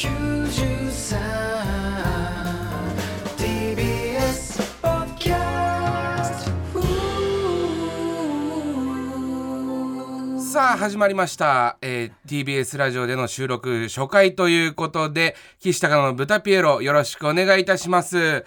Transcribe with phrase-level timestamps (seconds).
[0.00, 0.06] さ
[10.72, 18.46] あ始まりました、えー TBS ラジオでの収録初回ということで岸高野の豚ピエロよろしくお願いいたします。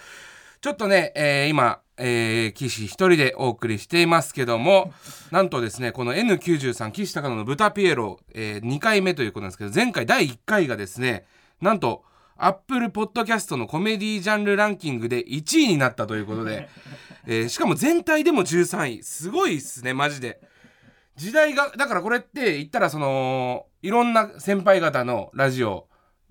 [0.60, 4.92] ちょっとね、えー今、えー岸一人でお送りしていますけども
[5.30, 11.26] なんとですねこの N93 岸高野の豚ピエロ、え2回目ということなんですけど前回第1回がですね
[11.62, 12.04] なんと
[12.38, 16.68] アップルポッドキャストのコメディジャンルランキングで1位になったということで、
[17.28, 19.04] えーしかも全体でも13位。
[19.04, 20.42] すごいっすねマジで。
[21.16, 25.88] 時代がだからこれって言ったらそのいろんな先輩方のラジオ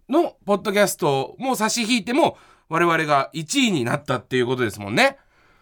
[0.09, 2.37] のポッドキャストも差し引いても
[2.69, 5.19] 我々が1位になったっていうことですもんね。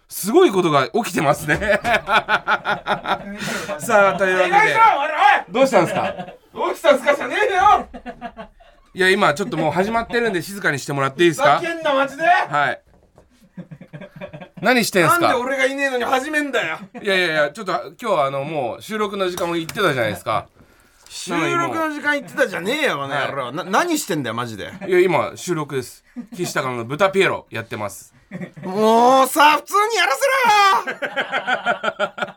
[0.09, 1.56] すごいことが起きてますね。
[3.79, 4.77] さあというわけで。
[5.51, 6.27] どうしたんですか？
[6.54, 7.15] どうしたんすか？
[7.15, 7.88] じゃねえよ
[8.92, 11.60] いや今ちょっともう始まってるんで静かにしてもらっていいですか？
[11.60, 12.24] んなマジで？
[12.24, 12.82] はい。
[14.60, 15.20] 何してんすか？
[15.20, 16.78] なんで俺がいねえのに始めんだよ。
[17.00, 20.48] いやいやいやちょっと今日はあのもう収録の時間も言ってたじゃないですか。
[21.09, 23.52] 収録の時間言ってたじゃねえよこの野郎。
[23.52, 24.73] な何してんだよマジで？
[24.88, 26.04] いや今収録です。
[26.34, 28.12] 岸高野の豚ピエロやってます。
[28.65, 30.20] もうさ普通にやらせ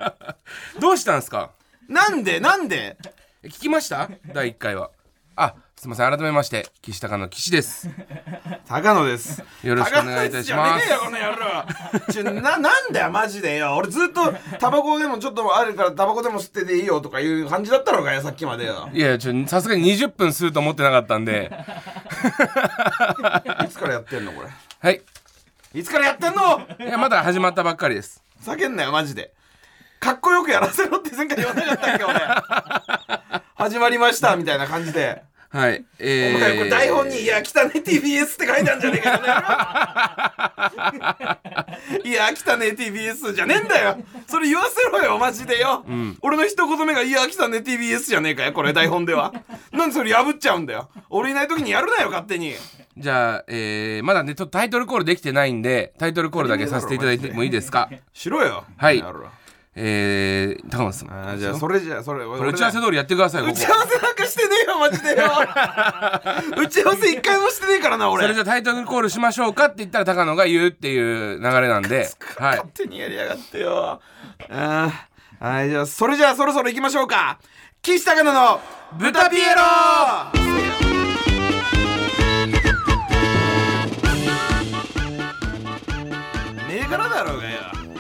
[0.02, 0.16] ろ！
[0.18, 0.34] よ
[0.82, 1.50] どうしたんですか？
[1.88, 2.98] なんでなんで？
[3.44, 4.10] 聞きました？
[4.34, 4.92] 第1回は。
[5.36, 6.10] あすいません。
[6.10, 7.90] 改めまして岸高野岸です。
[8.70, 9.44] 高野です。
[9.64, 10.88] よろしくお願いいたします。
[10.90, 11.66] 高野ねえよこの野郎。
[12.10, 13.76] ちょななんだよマジでよ。
[13.76, 18.90] 俺ずっとタバコでもちょっとあるからタバコでも吸ってていいよとかいう感じだったのかよさっきまでよ。
[18.94, 21.52] いやちょさすがに20分吸うと思ってなかったんで。
[23.66, 24.48] いつからやってんのこれ？
[24.80, 25.02] はい。
[25.74, 26.62] いつからやってんの？
[26.80, 28.24] いやまだ始まったばっかりです。
[28.40, 29.34] ふざけんなよマジで。
[30.00, 32.22] かっこよくやらせろって前回言わなかったっけ俺。
[33.56, 35.24] 始まりましたみたいな感じで
[35.54, 35.86] はい。
[36.00, 39.12] えお前これ台本に「いや来たね TBS」って書いてあるんじゃねえか
[41.94, 42.02] よ。
[42.04, 43.98] いや来たね TBS じゃねえんだよ。
[44.28, 45.60] それ言わせろよマジで。
[45.62, 45.86] よ、
[46.22, 49.32] 俺の一言目が「いや来たね TBS」じゃねえかよこれ台本では。
[49.72, 50.90] なんでそれ破っちゃうんだよ。
[51.12, 52.56] 俺いない時にやるなよ勝手に。
[52.98, 57.90] じゃあ、えー、まだねちょっとタイトルコールできてないんでタイトルコールだけさせていただいてもいいですか？
[58.14, 58.66] しろよ。
[58.78, 59.04] はい
[59.76, 61.12] えー、高野さん。
[61.12, 65.10] あーじゃあそれじゃあそれ打ち合わせ通りやってください打ち合わせなんかしてねえよマジで。
[65.10, 65.16] よ
[66.58, 68.24] 打ち合わせ一回もしてねえからな俺。
[68.24, 72.10] それじゃあタイトルコールしましょうかって言ったら高野が言うっていう流れなんで。
[72.38, 74.00] はい勝手にやりやがってよ。
[74.50, 77.40] あーはいじゃあそれじゃあそろそろ行きましょうか。
[77.82, 78.62] 岸高野の
[78.98, 80.93] 豚ピエロ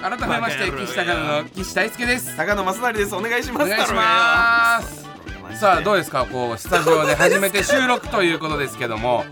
[0.03, 2.35] 改めまして岸高野の岸大輔です。
[2.35, 3.15] 高野正成です。
[3.15, 3.65] お願いします。
[3.65, 5.03] お願いしだます。
[5.59, 6.25] さあどうですか？
[6.25, 9.23] こうスタジオで初めて収録ということですけども。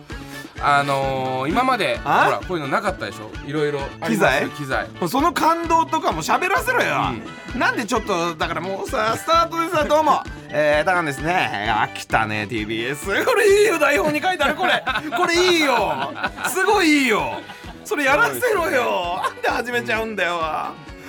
[0.63, 3.31] あのー、今までほあらこういうのなかったでしょ？
[3.49, 4.47] いろいろ機材？
[4.51, 4.87] 機材。
[5.09, 7.13] その感動とかも喋らせろよ、
[7.57, 10.21] なんでちょっとだからもうさスタートでさどうも。
[10.53, 11.33] えー、高野ですね
[11.75, 14.83] あ来たね TBS これいいよ台本に書いてあるこれ。
[15.17, 16.11] これいいよ。
[16.47, 17.41] すごいいいよ
[17.83, 19.21] それやらせろよ。
[19.23, 20.39] なんで始めちゃうんだよ。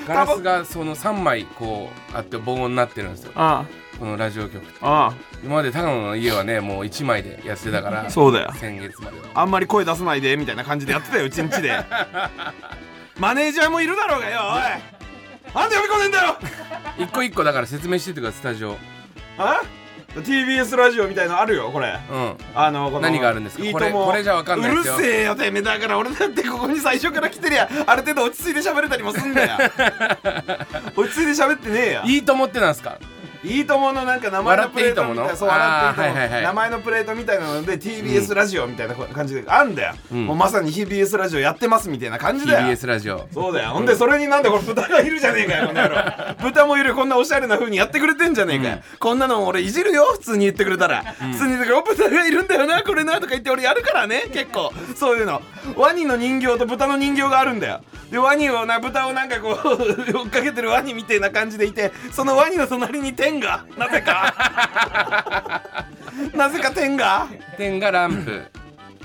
[0.07, 3.33] ガラスがその3枚こうあって防音になってるんですよ。
[3.35, 3.65] あ
[3.99, 4.79] このラジオ局って。
[4.81, 5.15] ああ。
[5.45, 8.53] 今まで高野の家はねもう1枚でやってたからそうだよ。
[8.55, 9.27] 先月までは。
[9.35, 11.79] あんまり声出さないでみたいな感じでやってたようちんちで。
[13.19, 15.55] マネージャーもいるだろうがよおい。
[15.55, 16.37] なんで呼び込んでんだよ。
[16.99, 18.77] 一個一個だから説明してってくださいスタジオ。
[19.39, 19.61] あ？
[20.21, 21.99] TBS ラジオみたいのあるよこれ。
[22.11, 22.37] うん。
[22.55, 23.65] あのこの何があるんですか？
[23.65, 24.95] いいともこれこれじゃわかんないですよ。
[24.95, 25.63] うるせえよてめえ。
[25.63, 29.59] だから俺だってここに最初から来てりゃある程度落ち着いて喋れたりもすんだよ。
[30.97, 32.99] 落ち着いて喋ってねえよいいと思ってなんすか？
[33.45, 35.37] いいとものなんか名前のプレートみたいな笑っていいともの？
[35.37, 36.43] そう笑っていいともあーはいはいはい。
[36.43, 40.27] 名前のプレートみたいなので TBS ラジオみたいな感じであんだよ、ん。
[40.27, 42.67] もうまさに TBS ラジオやってますみたいな感じだよ。
[42.69, 43.27] TBS ラジオ。
[43.33, 45.97] そうだよ、ほんでそれになんでこれ豚がいるじゃねえかよこの野郎。
[46.43, 54.73] 豚もいるこんなおしゃれな風にやってくれてんじゃねえかよ、こんなの俺いじるよ普通に言ってくれたら、普通に言ってくれお豚がいるんだよなこれなとか言って俺やるからね結構。
[54.95, 55.43] そういうの。
[55.77, 57.81] ワニの人形と豚の人形があるんだよ。
[58.11, 63.65] でワニをな豚をなんかこう 追っかけてるワニみたいな感じでいてそのワニの隣に天が？
[63.77, 65.63] なぜか？
[66.35, 67.29] なぜか天が？
[67.57, 68.43] 点がランプ。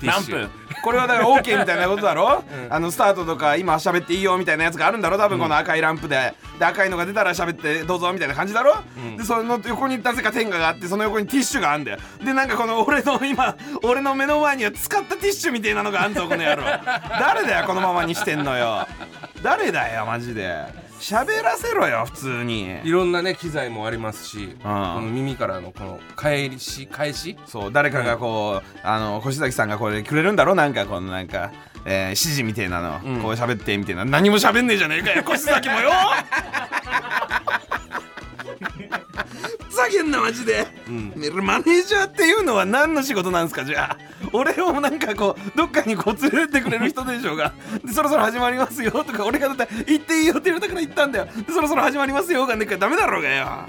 [0.00, 0.38] ティッ何シュ。
[0.40, 5.18] 分これはだから OK みたいなことだろ、あのスタートとか今喋っていいよみたいなやつがあるんだろ？
[5.18, 8.76] 多分この赤いランプで,、で赤いのが出たら喋ってどうぞみたいな感じだろ、
[9.16, 11.98] でその横になぜか天下があってその横にティッシュがあるんだよ。
[12.24, 16.62] でなんかこの俺の今俺の目の前には使ったティッシュみたいなのがあんぞこの野郎。
[17.18, 18.86] 誰だよこのままにしてんのよ。
[19.42, 20.64] 誰だよマジで
[21.00, 22.80] 喋らせろよ普通に。
[22.84, 27.36] いろんなね機材もありますし、この耳からのこの返し返し？
[27.46, 31.52] そう誰かがこう、あの越崎さんがこれくれるんだろなんかこのなんか、
[31.84, 33.22] えー指示みたいなの、うん。
[33.22, 34.04] こう喋ってみたいな。
[34.04, 35.90] 何も喋んねえじゃねえかよ越崎もよ。
[35.90, 37.27] ふ
[39.84, 41.12] ざけんなマジで、ん。
[41.42, 43.98] マネージャーっていうのは何の仕事なんですかじゃあ。
[44.32, 47.52] 俺をなんかこうどっかにこう連れてってくれる人でしょうが。
[47.84, 51.28] でそろそろ始まりますよとか俺がだって行っていいよって言われたから行ったんだよ。
[51.46, 53.66] でそろそろ始まりますよがねダメだろうがよ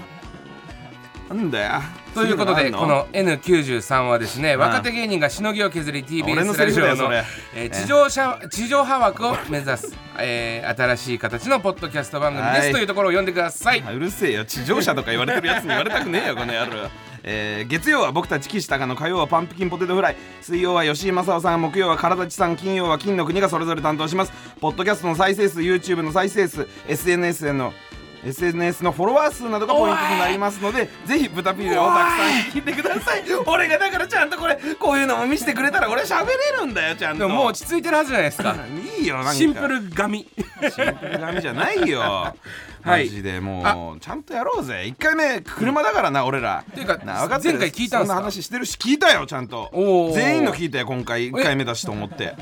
[1.34, 1.80] なんだよ。
[2.12, 2.88] ということでこの？
[2.88, 7.14] の N93 はですね若手芸人がしのぎを削り TBS ラジオの
[7.54, 12.72] えー地上車地上波枠を目指す、 えー新しい形のポッドキャスト番組です、はい。
[12.72, 14.44] というところを読んでください、あうるせえよ。
[14.44, 16.90] 地上車とか言われてるやつに言われたくねえよこの野郎。
[17.22, 20.16] えー月曜は僕たち岸高の火曜はパンプキンポテトフライ。
[20.42, 24.32] 水曜は吉井正夫さん木曜は唐立さん金曜は金の国がそれぞれ担当します。
[24.60, 27.72] ポッドキャストの再生数 YouTube の再生数 SNS への
[28.24, 33.22] SNS のフォロワー数などがポイントとなりますのでぜひ豚ピールをたくさん聞いてください。
[33.46, 37.20] 俺がだからちゃんとこれこういうのも見せてくれたら俺喋れるんだよちゃんと。
[37.20, 38.54] でももう落ち着いてるはずじゃないですか。
[38.98, 40.28] いいよシンプル髪。
[40.60, 42.00] シンプル髪じゃないよ。
[42.82, 43.04] はい。
[43.04, 44.84] マジでもうちゃんとやろうぜ。
[44.86, 46.64] 1回目車だからな俺ら。
[46.74, 47.58] ていうかな分かってる。
[47.58, 48.14] 前回聞いたんすか？
[48.14, 49.70] そんな話してるし聞いたよちゃんと。
[50.14, 51.30] 全員の聞いたよ今回。
[51.30, 52.34] 1回目だしと思って。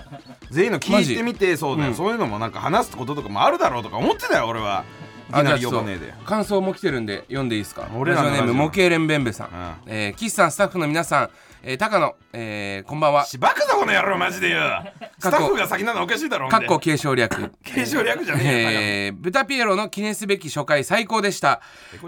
[0.51, 1.95] 全員の聞いてみてそうだよ、うん。
[1.97, 4.85] そういうのもなんか話すこととかもあるだろうとか思ってたよ俺は
[5.31, 6.15] あじゃねえで。
[6.25, 7.89] 感想も来てるんで読んでいいですか？
[7.95, 8.45] 俺らのラジオ。
[8.47, 9.77] ネーム模型連弁べさん、ん。
[9.87, 11.31] えー岸さんスタッフの皆さん、
[11.63, 13.25] えー高野、えーこんばんは。
[13.25, 14.59] しばくぞこの野郎マジでよ。
[15.19, 17.53] スタッフが先なのおかしいだろかっこ継承略。
[17.65, 21.61] 継承略じゃねえよえー、ブタピエロの記念すべき初回最高でした。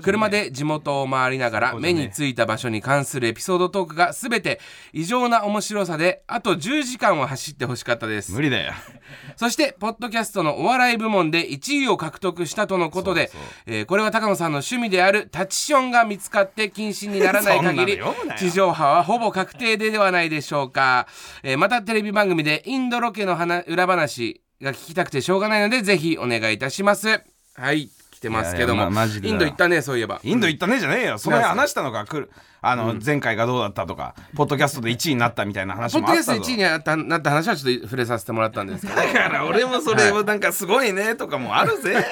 [0.02, 4.60] 車で地元を回りながら目についた場所に関するエピソードトークが全て
[4.92, 8.32] 異常な面白さであと10時間は走ってほしかったです。
[8.32, 8.72] 無理だよ。
[9.34, 18.00] そしてポッドキャストのお笑い部門で1位を獲得したとのことでそえーこれは高野さんの趣味であるタチションが見つかって禁止にならない限り
[18.38, 21.06] 地上波はほぼ確定でではないでしょうか、
[21.42, 27.22] えーまたテレビ番組でインドロケの裏話が聞きたくてしょうがないのでぜひお願いいたします。
[27.54, 27.99] はい。
[28.20, 28.82] てますけども。
[28.82, 30.20] いやいやまインド行ったねそういえば。
[30.22, 31.18] インド行ったねじゃねえよ。
[31.18, 32.30] その辺話したのが来る
[32.62, 36.32] あの、前回がどうだったとかポッドキャストで1位になったみたいな話ポッもあったぞ。
[36.34, 38.94] ドキャスト1位になったなった話はちょっと触れさせてもらったんですけど。
[39.00, 42.06] だから俺もそれをなんかすごいねとかもあるぜ。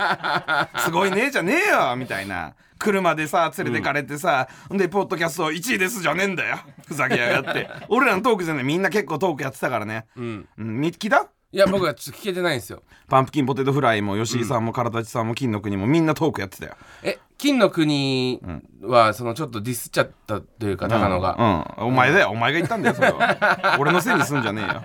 [0.84, 2.54] すごいねじゃねえよみたいな。
[2.78, 6.58] 車でさ連れてかれてさ、ん、でポッドキャスト1位ですじゃねえんだよ。
[6.86, 7.68] ふざけやがって。
[7.88, 8.64] 俺らのトークじゃない。
[8.64, 10.06] みんな結構トークやってたからね。
[10.16, 10.48] うん。
[10.58, 10.80] うん。
[10.80, 12.82] 見聞いたいや僕はちょっと聞けてないんですよ。
[13.08, 16.74] パンプキンポテトフライも吉井さんも唐立さんも金の国もみんなトークやってたよ。
[17.04, 18.40] え金の国
[18.82, 22.30] はそのちょっとディスっちゃったというか高野が、うん、お前だよ。
[22.30, 23.76] お前が言ったんだよそれは。
[23.78, 24.82] 俺のせいにすんじゃねえよ。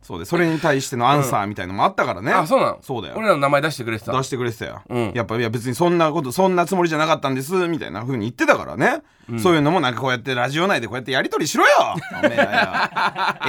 [0.00, 2.78] そうでそれに対してのアンサーみたいのもあったからね、あそうなの？
[2.80, 3.14] そうだよ。
[3.18, 4.12] 俺らの名前出してくれてた。
[4.12, 5.12] 出してくれてたよ、うん。
[5.14, 9.02] やっぱいや別にそんなことそんなつもりじゃなかったんですみたいな風に言ってたからね、
[9.38, 11.70] そういうのもなんかこうやってラジオ内でこうやってやり取りしろよ。
[12.18, 12.44] おめえら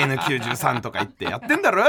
[0.02, 0.18] よ。
[0.18, 1.84] N93 とか言ってやってんだろ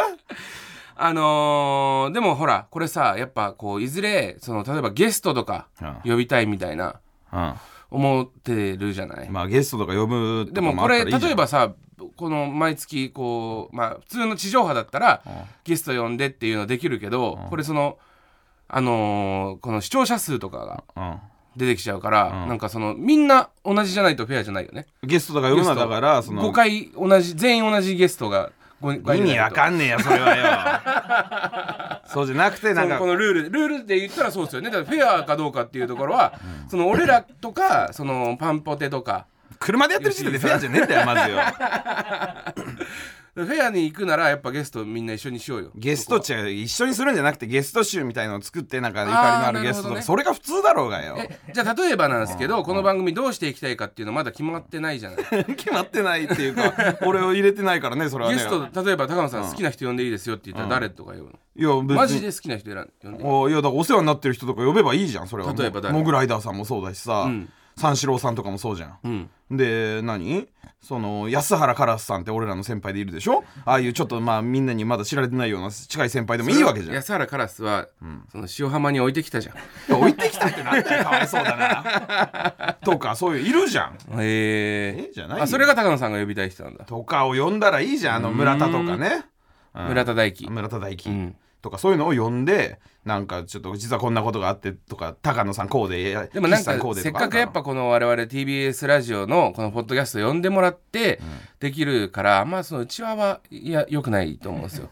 [1.01, 5.69] あのーでもほらこれさやっぱこういずれその例えばゲストとか
[6.05, 7.01] う呼びたいみたいな
[7.33, 7.55] うん。
[7.91, 11.73] 思ってるじゃない、まあゲストとか呼ぶとかでもこれ例えばさ
[12.17, 15.23] この毎月こうまあ普通の地上波だったら
[15.65, 17.97] ゲスト呼んでっていうのできるけどこれその
[18.69, 21.19] あのーこの視聴者数とかがうん。
[21.57, 24.87] 出てきちゃうから、なんかそのみんな同じじゃないとフェアじゃないよね。
[25.03, 32.01] ゲストとか呼ぶのはだからその5回同じ全員同じゲストが5回意味わかんねえよそれはよ。
[32.07, 32.99] そうじゃなくてなんか。
[32.99, 34.71] このルールルールで言ったらそうですよね。
[34.71, 36.35] だからフェアかどうかっていうところは、
[36.69, 39.27] その俺らとかそのパンポテとか。
[39.61, 41.39] 車でやってる時点でフェアじゃねえんだよまずよ
[43.47, 45.71] フェアに行くならやっぱゲストみんな一緒にしようよ。
[45.75, 50.03] ゲスト違う一緒にするんじゃなくてゲスト集みたいのを作ってなんかゆかりのあるゲストとか、ね。
[50.03, 51.17] それが普通だろうがよ。
[51.19, 55.45] えじゃあ例えばなんですけどこの番組どうしていきたいかっていうのまだ決まってないじゃない。
[55.57, 56.73] 決まってないっていうか
[57.07, 58.37] 俺を入れてないからねそれはね。
[58.37, 61.95] ゲスト例えば高野さん好きな人呼んでいいですよって言ったら誰とか呼ぶの、いや別に。
[61.95, 63.29] マジで好きな人選ん呼んでいい？
[63.29, 65.53] おいやだからお世話になってる人とか呼べばいいじゃんそれは。
[65.53, 65.95] 例えば誰？
[65.97, 69.57] モグライダーさんもそうだしさ、ん三四郎さんとかもそうじゃん、うん。
[69.57, 70.49] で何？
[70.81, 73.43] その安原カラスさんって俺らの先輩でいるでしょ？
[73.65, 76.95] ああいうちょっとまあみんなにまだ知られてないような近い先輩でもいいわけじゃん。
[76.95, 77.89] 安原カラスは、
[78.31, 79.97] その塩浜に置いてきたじゃん。
[79.97, 81.05] 置いてきたってなんだよ。
[81.05, 82.75] かわいそうだな。
[82.85, 83.95] とかそういういるじゃん。
[84.21, 85.11] へえ。
[85.13, 85.45] じゃないよ。
[85.45, 86.85] あそれが高野さんが呼びたい人なんだ。
[86.85, 89.25] とかを呼んだらいいじゃんあの村田とかね、
[89.75, 89.87] うん。
[89.89, 90.49] 村田大樹。
[90.49, 101.21] 村田大樹、うんとかそういうのを読んでなんかちょっと実はこんなことがあってとか高野さんこうででもなんか岸さこうでせっかくやっぱこの我々 TBS ラジオのこのポッドキャスト呼んでもらって
[101.59, 104.89] できるから、まあそのうちわはいや良くないと思うんですよ。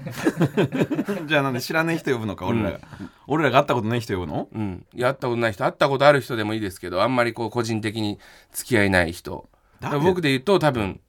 [1.26, 2.80] じゃあなんで知らねえ人呼ぶのか俺らが、
[3.26, 4.49] 俺らが会ったことない人呼ぶの？
[4.52, 8.18] うん、やったことない人会ったことある人でもいいですけどあんまりこう個人的に
[8.52, 9.49] 付き合いない人。
[9.80, 10.00] 誰？
[10.00, 11.00] 僕で言うと多分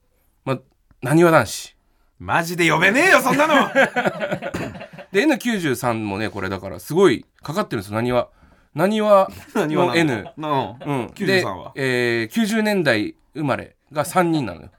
[0.44, 0.58] ま
[1.02, 1.78] なにわ男子。
[2.18, 3.54] マジで呼べねえよそんなの
[5.12, 7.96] で N93 もねこれだからすごいかかってるんですよ。
[7.98, 8.28] なにわ
[8.74, 14.70] なにわの N のうん、93では、えー、90年代生まれが3人なのよ。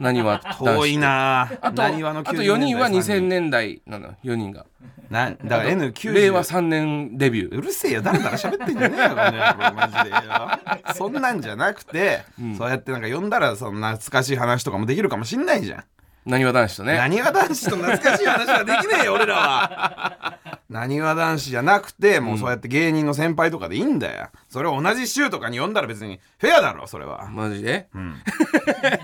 [0.00, 1.48] なにわ遠いなあ。
[1.48, 4.66] とあと90 4人は年代2000年代なのよ4人が。
[5.10, 7.58] なだから N90 令和3年デビュー。
[7.58, 8.02] うるせえよ。
[8.02, 10.92] 誰だか喋ってんじゃねえよこの野郎マジでよ。
[10.96, 12.24] そんなんじゃなくて、
[12.56, 15.84] そうやってなんか呼んだらその懐かしい話とかもできるかもしんないじゃん
[16.26, 16.96] なにわ男子とね。
[16.96, 20.38] なにわ男子と懐かしい話はできねえよ 俺らは。
[20.68, 27.28] なにわ男子じゃなくてもうそうやって芸人の先輩とかでいいんだよそれを同じ週とかに呼んだら別にフェアだろそれは。
[27.30, 27.88] マジで？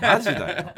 [0.01, 0.71] マジだよ。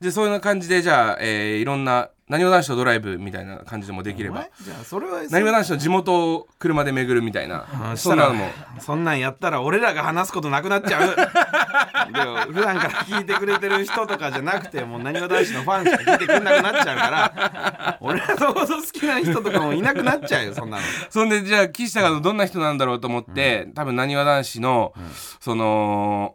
[0.00, 4.34] でそういう感じでじゃあ、えーいろんななにわ男子とドライブみたいな感じでもできれば。
[4.36, 7.64] お前じゃあそれはなにわ男子の地元を車で巡るみたいな。
[7.96, 8.50] そんなのも。
[8.80, 11.16] そんなんやったら俺らが話すことなくなっちゃう。
[12.12, 17.98] でも普段から聞いてくれてる人とかじゃなくてもうなにわ男子のファンしか聞いてくれなくなっちゃうから。
[18.00, 20.82] 俺らのこと好きな人とかもいなくなっちゃうよそんなの。
[21.08, 24.92] そんでじゃあ岸高のどんな人なんだろうと思って、多分なにわ男子の、
[25.40, 26.34] その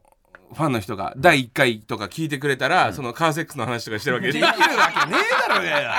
[0.54, 4.28] ファンの人が第1回とか聞いてくれたら、そのカーセックスの話とかしてるわけ。
[4.28, 5.92] でできるわけねえだろうがよ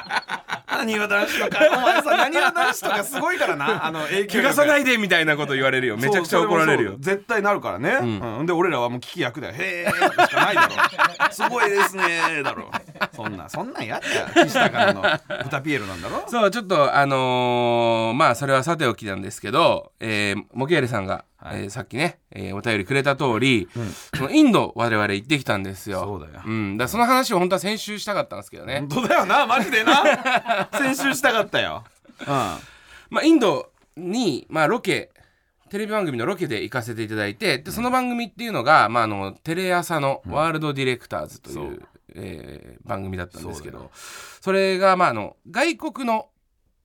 [0.79, 1.59] なにわ男子とか。
[1.77, 3.85] お前さなにわ男子とかすごいからな。
[3.87, 5.97] あの影響怪我さないいでみたいなこと言われるよ。
[5.97, 6.95] めちゃくちゃ怒られるよ。
[6.99, 8.47] 絶対なるからね、うん。
[8.47, 9.55] で俺らはもう聞き役だよ。
[9.57, 10.75] へえしかないだろ。
[11.33, 12.71] すごいですねだろ
[13.13, 15.03] そんなそんなんやったよ岸高の。
[15.45, 16.25] 豚ピエロなんだろ？
[16.29, 21.63] そうちょっとあのーまあそれはさておきなんですけど、えー、モケヤレさんが、はい。
[21.63, 23.69] えーさっきね、えーお便りくれた通り、
[24.17, 26.01] そのインド我々行ってきたんですよ。
[26.03, 26.43] そうだよ。
[26.51, 28.81] ん、だからその話を本当は先週したかったんですけどね。
[28.81, 30.03] 本、当だよなマジでな。
[30.73, 31.85] 先週したかったよ。
[32.21, 32.27] うん。
[32.27, 32.59] ま
[33.21, 35.11] あ、インドに、まあ、ロケ
[35.71, 41.83] テレビ番組のロケで行かせていただいてでその番組っていうのが、まあ、あのテレ朝の「ワールドディレクターズ」という
[42.15, 43.91] えー番組だったんですけど
[44.41, 46.29] それが、まあ、あの外国の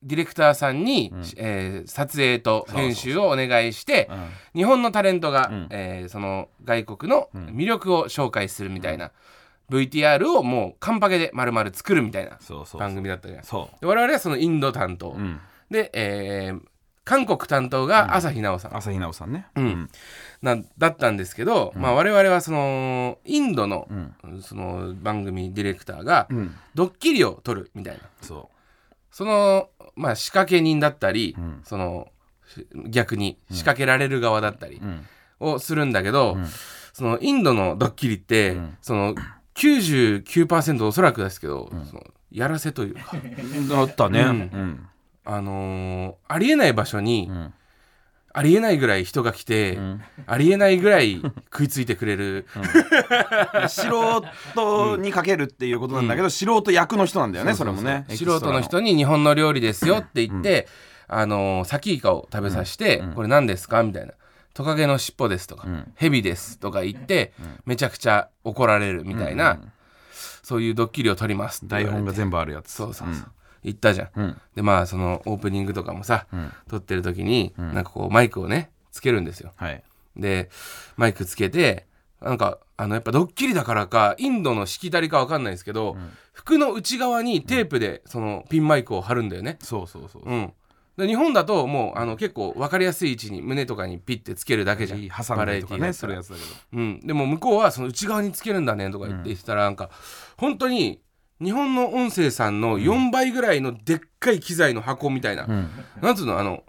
[0.02, 4.10] ディレクターさんに、えー撮影と編集をお願いして
[4.56, 5.68] 日本のタレントが、ん。
[5.72, 9.12] えーその外国の魅力を紹介するみたいな、
[9.70, 12.38] VTR をもうカンパケで丸々作るみたいな
[12.78, 15.40] 番組だったじゃないですか我々はそのインド担当、ううん。
[15.70, 16.62] で、えー
[17.10, 19.48] 韓国担当が朝日奈央さん、朝日奈央さんね。
[19.56, 19.90] うん。
[20.44, 23.88] なんだったんですけど、まあ、我々はそのインドの,、
[24.44, 26.56] その番組ディレクターがうん。
[26.76, 28.02] ドッキリを撮るみたいな。
[28.22, 28.52] そ
[29.10, 31.62] その、まあ、仕掛け人だったり、ん。
[31.64, 32.10] その
[32.48, 35.06] し逆に仕掛けられる側だったりううん。
[35.40, 36.38] をするんだけど、
[36.94, 38.78] そのインドのドッキリって、ん。
[38.82, 39.16] その
[39.56, 43.18] 99%おそらくですけど、そのやらせというか、
[43.68, 44.22] だったね。
[44.22, 44.89] ううんん
[45.32, 47.54] あのーありえない場所に、ん。
[48.32, 50.02] ありえないぐらい人が来て、ん。
[50.28, 51.20] ありえないぐらい
[51.52, 52.46] 食いついてくれる、
[53.70, 53.88] 素
[54.54, 58.06] 人にかけるっていうことなんだけど素人役の人なんだよねそれもね。
[58.10, 60.68] 素人の人に日本の料理ですよって言って、
[61.08, 63.84] あのーサキイカを食べさせて、これ何ですか？
[63.84, 64.14] みたいな。
[64.54, 67.34] トカゲの尻尾ですとか、ヘビですとか言って、
[67.66, 69.60] めちゃくちゃ怒られるみたいな、
[70.44, 71.92] そういうドッキリを撮りますって言われて。
[71.92, 72.72] 台本が全部あるやつ。
[72.72, 73.32] そうそうそう、
[73.64, 74.42] 言ったじゃん、うん。
[74.56, 76.28] でまあそのオープニングとかもさ、
[76.70, 79.54] 撮ってる時に、なんかこうマイクをねつけるんですよ。
[79.56, 79.84] はい。
[80.16, 80.50] で
[80.98, 81.88] マイクつけて
[82.22, 85.98] なんかあのやっぱドッキリだからかインドのしきたりかわかんないですけど、
[86.34, 90.36] 服の内側にテープでそのピンマイクを貼るんだよね、そうそうそうう。
[90.36, 90.54] ん。
[90.98, 95.00] で日本だともうあの結構分かりやすい位置に胸とかにピッてつけるだけじゃん。
[95.26, 96.48] 挟んだりとかねすバラエティーだったらるやつだけど。
[96.74, 99.90] うん、でも向こうはその内側につけるんだねとか言ってたらなんか
[100.38, 101.00] 本当に
[101.42, 105.48] 日本の音声さんの4倍ぐらいのでっかい機材の箱みたいな、
[106.02, 106.38] なんつうの？
[106.38, 106.64] あの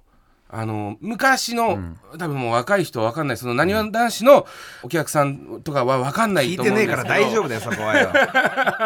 [0.52, 1.78] あの昔の、
[2.18, 3.36] 多分もう若い人は分かんない。
[3.36, 4.46] そのなにわ男子の
[4.82, 8.12] お客さんとかは分かんない聞いと思てねえうんですけどから大丈夫だよそこはよ。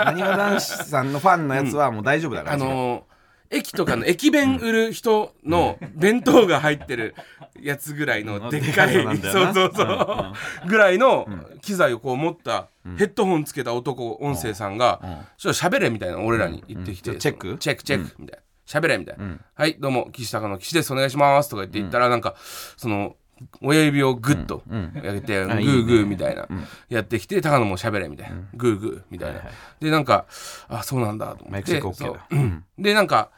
[0.04, 3.04] なにわ男子さんのファンのやつはもう大丈夫だからあの
[3.50, 7.14] 駅とかの駅弁売る人の弁当が入ってる
[7.60, 9.12] やつぐらいのでっかい、でかいのな。
[9.12, 11.26] んそうそうそう、ぐらいの
[11.62, 12.68] 機材をこう持った
[12.98, 15.00] ヘッドホンつけた男音声さんが
[15.38, 17.18] 「ちょっと喋れ」みたいな俺らに言ってきて、うん。
[17.18, 17.56] チェック。
[17.58, 22.34] チェックチェックみたいな喋れみたいな、はいどうも岸高の岸ですお願いしますとか言って言ったらなんか
[22.76, 23.16] その
[23.60, 25.72] 親指をグッと上げて、グあいいね。
[25.72, 26.46] ーグーみたいな、
[26.88, 29.42] やってきて高野も喋れみたいな、グーグーみたいな、
[29.80, 30.26] でなんか
[30.68, 31.80] あそうなんだと思って。
[31.80, 33.30] OK でなんか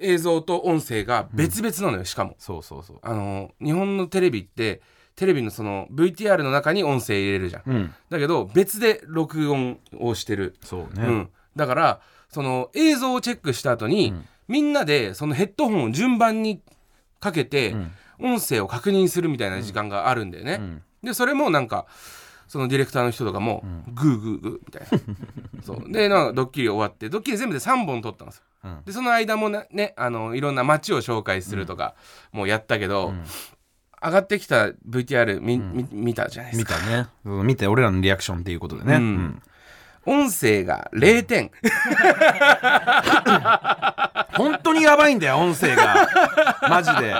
[0.00, 2.34] 映像と音声が別々なのよしかも。
[2.38, 2.98] そうそうそう。
[3.02, 4.80] あの日本のテレビって
[5.14, 7.62] テレビのその VTR の中に音声入れるじゃん。
[7.66, 7.94] うん。
[8.10, 14.28] だけど別で録音をしてる、そうね、うん、だからその映像をチェックした後に、ん。
[14.48, 16.62] みんなでそのヘッドホンを順番に
[17.20, 17.90] かけて、ん。
[18.18, 20.82] 音声を確認するみたいな時間があるんだよね、ん。
[21.02, 21.86] でそれもなんか
[22.48, 25.62] そのディレクターの人とかも、グーグーグーみたいな。
[25.62, 25.92] そう。
[25.92, 28.82] でなんかドッキリ終わってドッキリ全部で3本撮ったんですよ、うん。
[28.84, 31.94] でその間もねねあのいろんな街を紹介するとか
[32.32, 33.14] もやったけど、
[34.02, 36.76] 上がってきた VTR 見,み、見たじゃないですか。
[36.76, 37.08] 見たね。
[37.24, 39.02] うん見て俺らのリアクションっていうことでね、うん。
[39.02, 39.42] うん
[40.06, 41.50] 音声が0点、
[44.36, 46.08] 本当にやばいんだよ音声が。
[46.68, 47.10] マジで。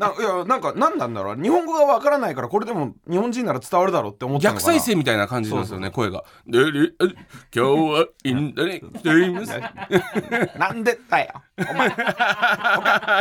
[0.00, 1.36] ないやなんか何なんだろう。
[1.36, 4.62] 日本語がわからないからこれでも日本人なら伝わるだろうって思ったのかな。
[4.70, 6.70] 逆再生みたいな感じなんですよね声が「で今
[7.52, 9.52] 日はインドに来ています」
[10.58, 11.32] なんでだよ。
[11.58, 11.88] お前。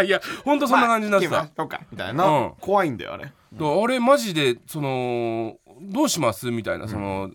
[0.06, 1.36] いやほんとそんな感じになってた。
[1.36, 2.54] 行きましょうかみたいな、うん。
[2.62, 3.26] 怖いんだよあれ。
[3.26, 6.52] あれマジでそのどうします？
[6.52, 7.30] みたいなその、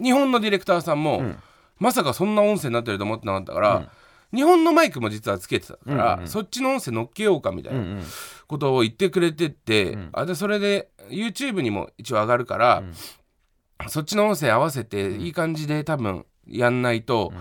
[0.00, 1.42] 日本のディレクターさんも、ん。
[1.78, 3.90] まさかそんな音声になってると思ってなかったから、
[4.34, 8.02] 日本のマイクも実はつけてたから、うんうんそっちの音声乗っけようかみたいなうんうん。
[8.46, 12.82] ことを言ってくれてて、あでそれで YouTube にも一応上がるから、
[13.88, 17.32] そっちの音声合わせていい感じで多分やんないと、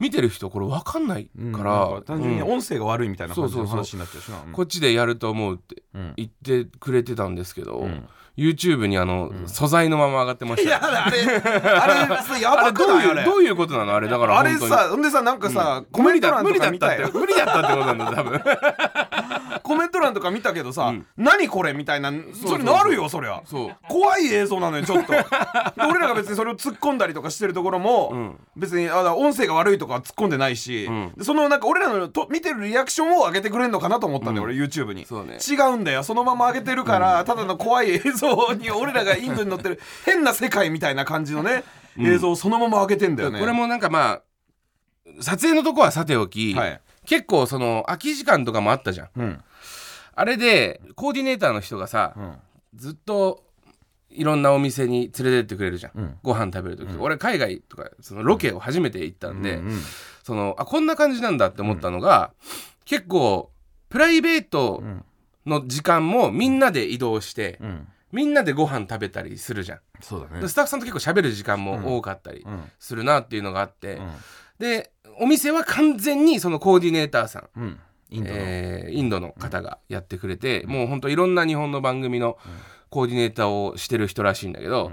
[0.00, 4.42] 見てる人これ分かんないから、単純にうん音声が悪いみたいな感じの話になっちゃうしな。
[4.44, 4.52] うん。
[4.52, 6.12] こっちでやると思うってうん。
[6.16, 13.94] 言ってくれてたんですけど、ん YouTube にあの、素材のまま上がってましいやあれあれさやばくないあれどういうことなの？
[13.94, 14.70] あれだからあれ本当に。
[14.72, 18.40] さほんでさなんかさ、コ無理メント欄とだ無理だったって無理だったってことなんだ多分
[19.64, 21.06] コメント欄とか見たけどさ、ん。
[21.16, 23.42] 何これみたいなそれなるよそりゃ。
[23.88, 25.12] 怖い映像なのよちょっと。
[25.16, 25.24] で
[25.78, 28.38] 俺らが別にそれを突っ込んだりとかしてるところも、ん。
[28.56, 30.86] 別にあ音声が悪いとかは突っ込んでないし、
[31.22, 35.06] そのなんか俺らのと見てるリアクションを上げてくれんのかなと思ったんだよ、俺 YouTube に。
[35.26, 35.38] ね。
[35.40, 41.64] 違うんだよそのまま上げてるから、ただの怖い映像に俺らがインドに乗ってる 変な世界みたいな感じのね、
[41.98, 43.40] 映像をそのまま上げてんだよね。
[43.40, 44.22] これもなんかまあ
[45.20, 46.80] 撮影のとこはさておき、はい。
[47.06, 49.08] 結構その空き時間とかもあったじゃん。
[49.16, 49.44] うん
[50.16, 52.38] あれでコーディネーターの人がさ、ん。
[52.74, 53.44] ずっと
[54.10, 56.18] いろんなお店に連れてってくれるじゃん、ん。
[56.22, 59.80] ご飯食べる時、俺海外とかそのロケを初めて行ったんで、うんうん
[60.22, 62.32] そのあこんな感じなんだって思ったのが、
[62.84, 63.50] 結構
[63.90, 64.82] プライベート
[65.44, 67.88] の時間もみんなで移動して、うん。
[68.10, 70.40] みんなでご飯食べたりするじゃん、そうだね。
[70.40, 72.70] でスタッフさんと結構喋る時間も多かったりん。
[72.78, 74.00] するなっていうのがあって、ん。
[74.58, 77.48] でお店は完全にそのコーディネーターさん。
[77.60, 77.80] うん
[78.14, 82.38] インドの、えーインドの方がやってくれて、もうほんといろんな日本の番組の
[82.90, 84.92] コーディネーターをしてる人らしいんだけど、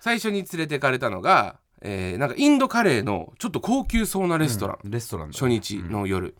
[0.00, 6.36] 最初に連れてかれたのが、えーなんかインドカレーのちょっと高級そうなレストラン、レストランだ初日の夜、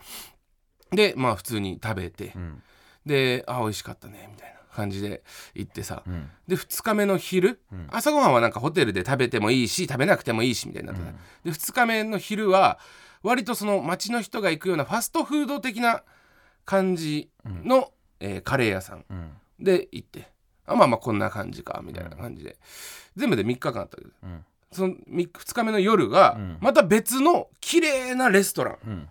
[0.90, 2.62] でまあ普通に食べて、ん。
[3.04, 6.30] であ美味しかったねみたいな感じで行ってさ、ん。
[6.46, 11.10] で2日目の昼、朝ごはんはなんかホテルで食べてもいいし食べなくてもいいしみたいになってた、
[11.44, 12.78] で2日目の昼は
[13.22, 16.02] 割とその街の人が行くようなファストフード的な
[16.64, 19.32] 感じの、えーカレー屋さんん。
[19.58, 20.28] で行って、
[20.66, 22.56] あまあまあこんな感じかみたいな感じで、
[23.16, 24.44] 全部で3日間あったけど、ん。
[24.72, 26.58] その2日目の夜がん。
[26.60, 28.78] また別の綺麗なレストラン。
[28.86, 29.08] うん。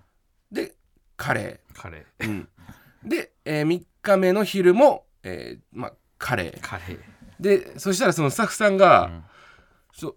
[0.51, 0.75] で
[1.17, 2.49] カレカレー、うん。
[3.03, 6.53] で、え3日目の昼も、えーまあ、カレー。
[6.55, 6.99] ーカレー。
[7.39, 9.25] でそしたらそのスタッフさんがん
[9.93, 10.15] 「ちょ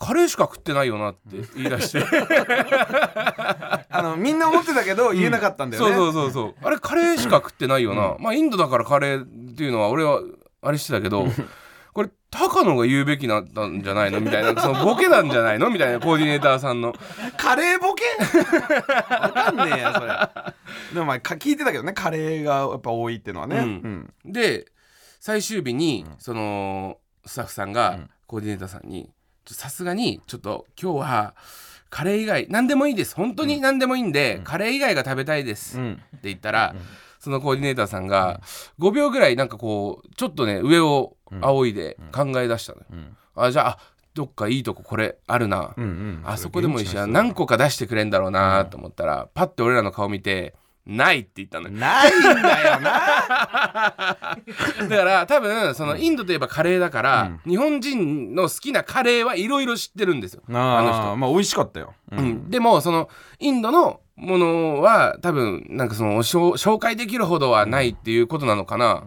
[0.00, 1.20] カレーしか食ってないよな」って
[1.54, 2.04] 言い出して。
[3.92, 6.66] あのみんな思ってたけど言えなかったんだよね、そうそうそうそう。
[6.66, 10.20] あれカレーしか食ってないよな、まあインドだからカレーっていうのは俺は
[10.62, 11.26] あれしてたけど
[11.92, 16.94] これ高野が言うべきだったんじゃないのみたいなそのボケなんじゃないのみたいな コーディネーターさんの。
[17.36, 18.04] カレーボケ？
[18.98, 20.54] わかんねえやそれ。
[20.94, 24.14] でもまあか聞いてたけどねカレーがやっぱ多いっていうのはね、うん。
[24.24, 24.66] で
[25.18, 29.10] 最終日にそのスタッフさんがコーディネーターさんに
[29.54, 31.34] さすがにちょっと今日は
[31.90, 33.14] カレー以外何でもいいです。
[33.14, 35.92] 本当に何でもいいんで、カレー以外が食べたいです、うん。
[35.94, 36.74] って言ったら、
[37.18, 38.40] そのコーディネーターさんが
[38.78, 43.16] 5秒ぐらいなんかこうちょっとね上を仰いで考え出したのよ、ん。
[43.34, 43.78] あじゃああ
[44.14, 46.22] どっかいいとここれあるな、うんうん。
[46.24, 50.54] あそこでもいいし何個か出してくれんだろうなと思ったら、パッて俺らの顔見て
[50.86, 51.68] ないって言ったの。
[51.68, 52.90] よないんだよな。
[54.88, 60.42] だから多分そのインドといえばカレーだから、日本人の好きなカレーはいろいろ知ってるんですよ。
[60.48, 61.12] あの人。
[61.12, 62.24] あまあ美味しかったよ、ううん。
[62.24, 69.04] ん、でもそのインドのものは多分なんかその紹介できるほどはないっていうことなのかな、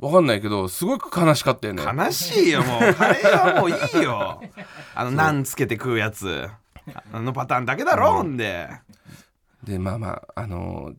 [0.00, 1.82] わかんないけどすごく悲しかったよね。
[1.84, 2.94] 悲しいよもう。
[2.94, 4.42] カレーはもういいよ。
[4.94, 6.48] あのナンつけて食うやつ。
[7.12, 8.68] あのパターンだけだろ、ほんで。
[9.62, 10.94] でまあまああのー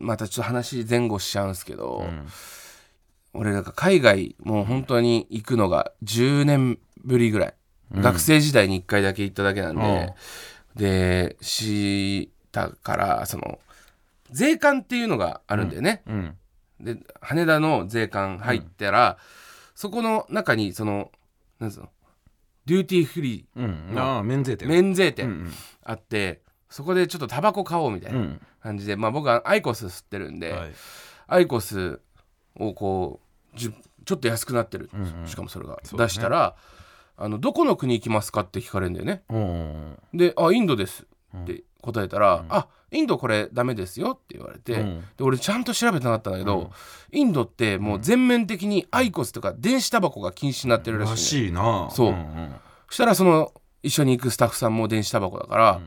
[0.00, 2.08] またちょっと話前後しちゃうんですけど、
[3.32, 7.54] 俺なんか海外もう本当に行くのが10年ぶりぐらい、
[7.92, 10.14] 学生時代に1回だけ行っただけなんで、
[10.74, 13.58] でしたからその
[14.30, 16.36] 税関っていうのがあるんだよね、うん。
[16.80, 19.18] で羽田の税関入ったら、
[19.74, 21.10] そこの中にその
[21.58, 21.90] なんつうの
[22.66, 23.94] デューティーフリー
[24.56, 24.68] 店。
[24.68, 25.52] 免税店うん。
[25.82, 28.40] あって、そこでちょっとタバコ買おうみたいなうん。
[28.62, 30.72] 感じで、まあ僕はアイコス吸ってるんで、はい。
[31.26, 32.00] アイコス
[32.56, 33.20] をこ
[33.54, 35.26] うちょっと安くなってる、んうん。
[35.26, 35.74] しかもそれが。
[35.74, 35.80] ね。
[35.92, 36.56] 出したら、
[37.16, 39.22] あのどこの国行きますかって聞かれるんだよね。
[39.28, 41.06] うんで「あインドです」
[41.36, 45.04] って答えたら「あインドこれダメですよ」って言われて、うん。
[45.16, 46.70] で俺ちゃんと調べてなかったんだけど、
[47.12, 51.88] インドってもう全面的にアイコスとか電子タバコが禁止になってるららしい,、ね、しいな。
[51.90, 52.12] そう。
[52.12, 52.54] んん。
[52.88, 53.52] そしたらその
[53.82, 55.80] 一緒に行くスタッフさんも電子タバコだから、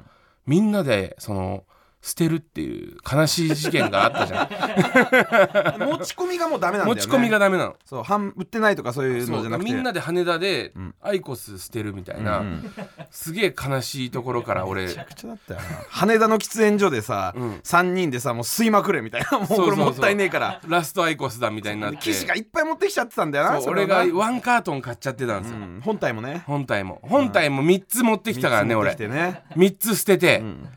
[0.45, 1.63] みんなでその
[2.03, 5.87] 捨てるっていう悲しい事件があったじゃん。
[5.87, 7.01] 持ち込みがもうダメなんだよね。
[7.01, 7.77] 持ち込みがダメなの。
[7.85, 9.71] そう半売ってないとかそういうのじゃなくて。
[9.71, 10.93] みんなで羽田でん。
[11.01, 12.73] アイコス捨てるみたいな、うんうん。
[13.09, 14.85] すげえ悲しいところから俺。
[14.85, 15.65] めちゃくちゃだったよな。
[15.89, 17.53] 羽田の喫煙所でさ、うん。
[17.63, 19.39] 3人でさもう吸いまくれみたいな。
[19.39, 20.59] もうこれもったいねえから。
[20.67, 21.97] ラストアイコスだみたいになって。
[21.99, 23.61] 騎士がいっぱい持ってきちゃってたんだよな。
[23.61, 25.81] 俺がワンカートン買っちゃってたんですよ、うん。
[25.81, 26.43] 本体もね。
[26.45, 26.99] 本体も。
[27.01, 28.93] 本体も3つ持ってきたからね俺。
[28.93, 29.43] ね。
[29.55, 30.67] 3つ捨てて、ん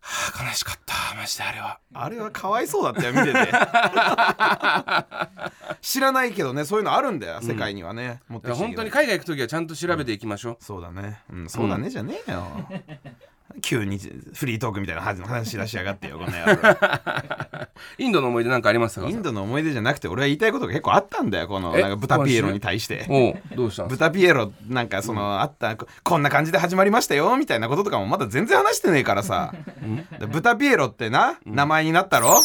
[0.00, 0.94] はあ悲しかった。
[1.16, 1.78] マジであれは。
[1.92, 3.32] あれはかわいそうだったよ見てて。
[5.82, 12.46] 知らないけどねそういうのあるんだよ世界にはね、持っだからて本当に海外行く時はちゃんと調べていきましょう、そうだね、うん、そうだね、じゃねえよ
[13.62, 16.56] 急にフリートークみたいな話し出しやがってよこの野郎
[17.98, 19.08] インドの思い出なんかありますか？
[19.08, 21.82] インドの思い出じゃなくて俺は言いたいことが結構あったんだよこのえ？
[21.82, 23.06] なんか豚ピエロに対して。
[23.08, 29.52] おうどうした豚ピエロなんかその、あったここんな感じで始まりましたよみたいなこととかもまだ全然話してねえからさ。
[30.18, 32.34] で豚ピエロってな、名前になったろ？
[32.34, 32.42] こ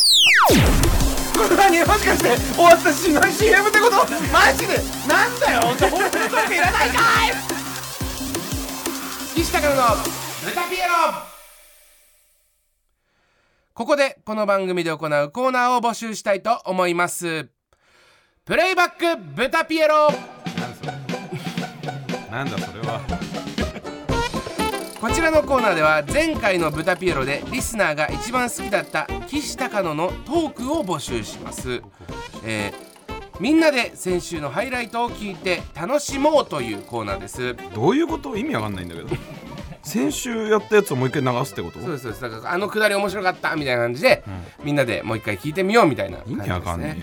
[1.50, 1.80] れ何？
[1.86, 3.98] もしかして終わったしない CM ってこと？
[4.32, 4.78] マジで？
[5.08, 6.96] なんだよ本当本当にそういうのいらないか
[7.28, 7.34] い！
[9.36, 10.25] 岸高野の豚ピエロ
[13.74, 15.00] ここでこの番組で行う
[15.32, 17.50] コーナーを募集したいと思います。
[18.46, 20.10] プレイバック豚ピエロ。
[22.30, 23.02] なんだそれは。
[25.02, 31.82] こちらのコーナーでは前回の豚ピエロでリスナーが一番好きだった岸高野のトークを募集します、
[32.44, 32.96] えー
[33.42, 37.54] みんなで先週のハイライトを聞いて楽しもうというコーナーです。
[37.74, 38.38] どういうこと？
[38.38, 39.10] 意味わかんないんだけど
[39.86, 41.80] 先週やったやつをもう一回流すってこと？
[41.80, 42.21] そうですそうです。
[42.21, 44.24] だからあのくだり面白かったみたいな感じで、
[44.63, 46.98] みんなでもう一回聞いてみようみたいな感じ意です味わかんね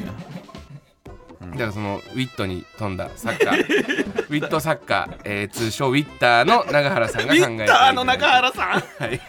[1.50, 4.22] だからそのウィットに富んだサッカー。
[4.30, 8.70] ウィットサッカー、えー通称ウィッターの永原さんがウ考えてィッターの中原さん。
[8.70, 9.20] はい。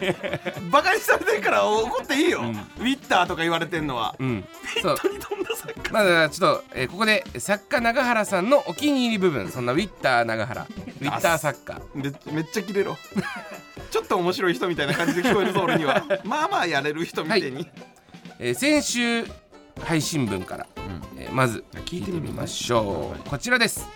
[0.71, 2.41] バカにされてるから怒っていいよ、
[2.79, 4.15] ウィッターとか言われてんのは。
[4.19, 4.45] うん。
[4.81, 5.93] そう本当に飛んだサッカー。
[5.93, 9.49] まあだちょっと、えーここで作家永原さんのお気に入り部分。
[9.51, 10.67] そんなウィッター永原。
[11.01, 12.97] ウィッター作家めめっちゃキレろ。
[13.91, 16.03] ちょっと面白い人みたいな感じで聞こえるぞ俺には。
[16.23, 17.67] まあまあやれる人みたいに、
[18.39, 19.25] えー先週
[19.81, 20.67] 配信分から、
[21.17, 23.29] えーまず聞いてみましょう。
[23.29, 23.87] こちらです。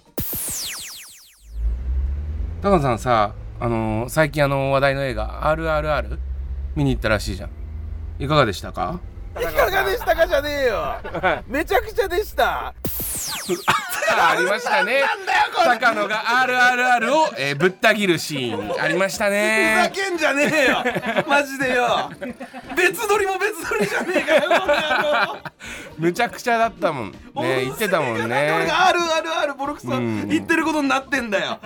[2.62, 6.18] 高野さんさあのー最近あの話題の映画「RRR」
[6.76, 7.50] 見に行ったらしいじゃん。
[8.20, 9.00] いかがでしたか？
[9.42, 10.96] いかがでしたかじゃねえよ。
[11.48, 12.74] めちゃくちゃでした。
[14.10, 15.04] あありましたね。
[15.56, 18.82] 高野が RRR を、えーぶった切るシーン。
[18.82, 20.84] ありましたふざねけんじゃねえよ。
[21.28, 22.10] マジでよ。
[22.76, 25.38] 別撮りも別撮りじゃねえかよ
[25.98, 27.12] むちゃくちゃだったもん。
[27.12, 27.18] ね
[27.66, 30.28] 言ってたもん俺ねがあるあるあるボロクソうん。
[30.30, 31.60] 言ってることになってんだよ。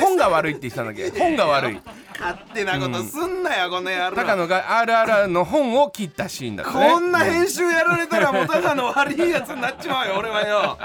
[0.00, 1.10] 本が悪いって言ってたんだけ？
[1.10, 1.80] ど本が悪い。
[2.18, 4.16] 勝手なことすんなよこの野郎。
[4.16, 10.78] 高野が RRR の本を切ったシーンだったねこんな編集やられたらもうただの悪いやつになっちまうよ俺はよ。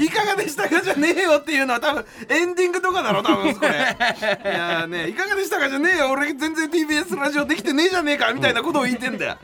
[0.00, 6.10] いかがでしたかじゃねえよっていうのは多分エンディングとかだろ多分これいやーねいかがでしたかじゃねえよ。
[6.10, 9.36] 俺全然 TBS ラジオできてねえじゃねえかみたいなことを言ってんだよ。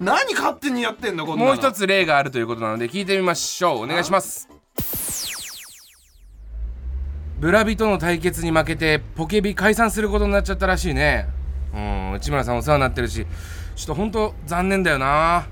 [0.00, 1.48] 何勝手にやってんのこんなの。
[1.50, 3.84] もう一つ例があるということなので聞いてみましょう。
[3.84, 4.48] お願いします。
[7.38, 11.26] ブラビとの対決に負けてポケビ解散することになっちゃったらしいね。
[11.74, 13.26] うん内村さんお世話になってるし
[13.74, 15.46] ちょっと本当残念だよな。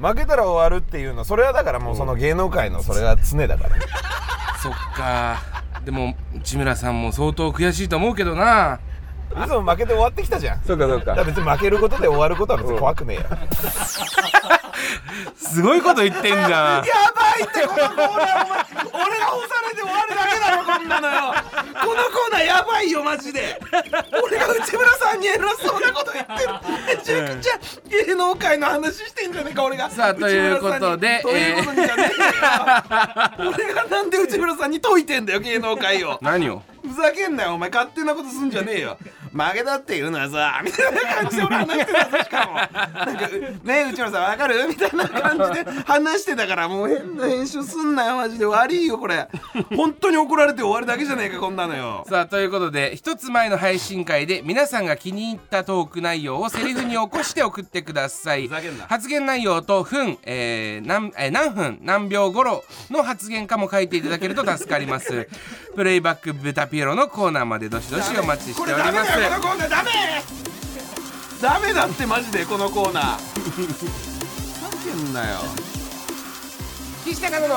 [0.00, 3.76] 負けたら終わるっていうのそれはだからもうその芸能界のそれが常だから。
[4.62, 5.42] そっか。
[5.84, 8.80] でも内村さんも相当悔しいと思うけどな。
[8.84, 8.87] い
[9.46, 10.62] つも負けて終わってきたじゃん。
[10.62, 13.24] そうかそうだから別に負けることで終わることは別に怖くねえよ
[15.36, 16.48] すごいこと言ってんじゃん。
[16.48, 18.58] やばいってこのコーナーお前
[19.06, 21.34] 俺が干されて終わるだけだろこんなのよ。
[21.84, 23.60] このコーナーやばいよマジで。
[24.24, 26.52] 俺が内村さんに偉そうなこと言ってる
[26.86, 27.58] めちゃくちゃ
[28.06, 29.90] 芸能界の話してんじゃねえか俺が。
[29.90, 32.10] さあということでということにじゃね
[33.40, 33.50] えよ。
[33.50, 36.18] 俺がなんで内村さんに解いてんだよ芸能界を。
[36.22, 36.62] 何を？
[36.82, 38.98] ふざけんなよお前勝手なことすんじゃねえよ。
[39.32, 42.54] 負けたっていうのはさみたいな感じで俺話してたぞしかも。
[42.54, 48.46] なんかねえ内村さんわかるみたいな感じで話してたからもう変な編集すんなよマジで。
[48.46, 49.28] 悪いよこれ。
[49.76, 52.06] 本当に怒られて終わるだけじゃねえかこんなのよ。
[52.08, 58.46] さあということで一つ前の配信会で皆さんが気に入ったトーク内容をセリフに起こして送ってください。
[58.48, 58.86] ふざけんな。
[58.86, 65.28] 発言内容と分、えー何えー何分何秒頃の発言かも書いていただけると助かります。
[65.74, 69.18] プレイバックブタピエロのコーナーまでどしどしお待ちしこております。
[69.18, 69.90] れダメだよこのコーナーダメ
[71.42, 73.16] ダメだってマジでこのコーナー。
[73.18, 73.62] ふ
[74.60, 75.38] ざけんなよ。
[77.04, 77.54] 岸高野の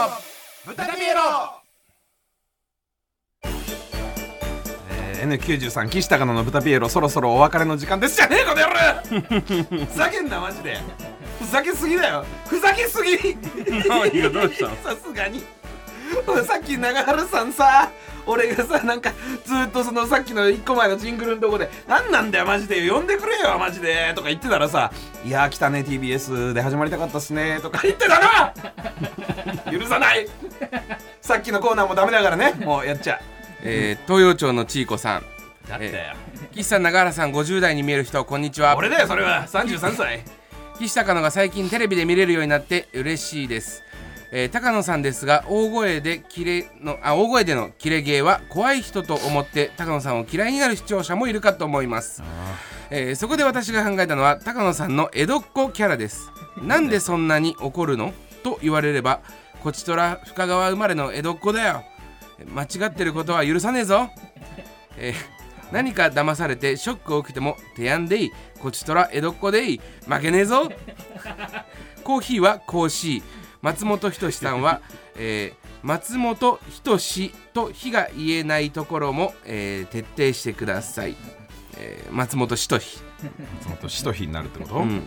[0.65, 1.21] ブタピエロ。
[4.89, 8.15] えー N93 岸高野の豚ピエロそろそろお別れの時間です。
[8.15, 10.79] じゃねえこの野郎ふざけんなマジで。
[11.37, 12.25] ふざけすぎだよ。
[12.47, 13.37] ふざけすぎ。
[13.87, 14.75] 何がどうしたの？
[14.83, 15.43] さすがに。
[16.47, 17.91] さっき永原さんさ
[18.25, 19.11] 俺がさなんか
[19.45, 24.91] ずっとそのさっきの1個前のジングルのとこで「何なんだよマジで呼んでくれよマジで」とか言ってたらさ
[25.25, 28.53] 「いやー来たね TBS で始まりたかったっすね」とか言ってたな
[29.71, 30.27] 許さない。
[31.21, 33.19] さっきのコーナーもダメだからねもうやっちゃ
[33.63, 35.23] えー東洋町のちいこさん。
[35.69, 35.85] だって。
[35.85, 35.91] よ
[36.53, 38.75] 岸さん永原さん50代に見える人こんにちは。
[38.75, 39.47] 俺だよそれは。
[39.47, 40.23] 33歳。
[40.79, 43.83] 岸高野が最近テレビで見れるようになって嬉しいです、
[44.31, 52.23] えー高野さんですが大声でキレのあ大声でのキレ芸は怖い人と思って高野さんを嫌いになる視聴者もいるかと思います、
[52.89, 56.29] えーそこで私が考えたのは高野さんの江戸っ子キャラです。
[56.61, 58.13] なんでそんなに怒るの？
[58.43, 59.21] と言われれば
[59.63, 61.83] こちとら深川生まれの江戸っ子だよ。
[62.47, 64.09] 間違ってることは許さねえぞ、
[64.97, 65.13] えー
[65.71, 68.31] 何か騙されてショックを受けても手やんでいい。
[68.59, 69.81] こちとら江戸っ子でいい。
[70.05, 70.69] 負けねえぞ。
[72.03, 73.23] コーヒーはコーシー
[73.61, 74.81] 松本人志さんは、
[75.15, 81.15] えー松本人志と「日が言えないところも、えー徹底してください、
[81.77, 83.10] えー松本人志。
[83.59, 84.97] 松本しとひになるってこと、ん。
[84.97, 85.01] う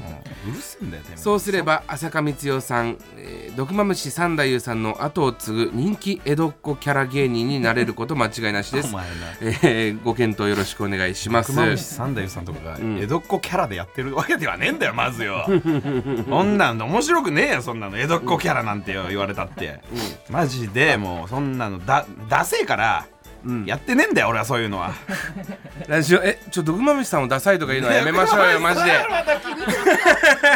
[0.55, 8.94] るせえんだよそうすれば浅香光代さん、えー、毒まむし三太夫さんの後を継ぐ人気江戸っ子キャラ芸人になれること間違いなしです。
[9.40, 11.53] えーご検討よろしくお願いします。
[11.53, 12.98] 熊虫三太夫さんとかがん。
[12.98, 15.46] 江戸っ子キャラでやってるわけではねえんだよまずよ。
[16.29, 17.98] そんなんの面白くねえよそんなの。
[17.98, 19.81] 江戸っ子キャラなんてよ言われたって、
[20.29, 23.07] マジでもうそんなのだダセえから
[23.44, 23.64] うん。
[23.64, 24.92] やってねえんだよ俺はそういうのは。
[25.88, 28.90] ラジオえちょ毒まむしさんをダサいとか言うのはやめましょうよマジで。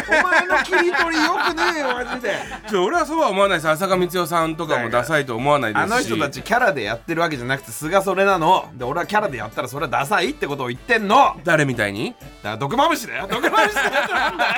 [0.09, 2.35] お前の切り取りよくねえよマジで。
[2.69, 3.69] ちょ俺はそうは思わないです。
[3.69, 8.69] 浅香光代さんとかもダサいと思わないですしあの人たちキャラでやってるわけじゃなくて素がそれなの。
[8.73, 11.15] で俺はキャラでやったらそれはダサいってことを言ってんの。
[11.43, 13.27] だか誰みたいに、ら毒まむしだよ。
[13.29, 13.91] 毒まむしだよ。
[13.91, 14.51] なんだよ。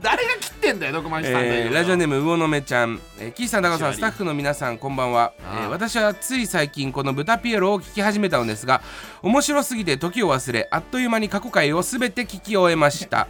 [0.00, 5.68] 誰が切ってんだよ毒まむしさんだよ、えーラジオネーム魚のめちゃん、えー、岸さん高尾さんスタッフの皆さんこんばんは、えー。
[5.68, 8.80] 私はつい最近この「ブタピエロ」を聞き始めたのですが
[9.22, 13.26] 面白すぎて時を忘れあっという間に過去回を全て聞き終えました、